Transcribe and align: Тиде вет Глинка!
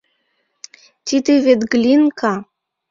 Тиде 1.05 1.33
вет 1.45 1.61
Глинка! 1.71 2.33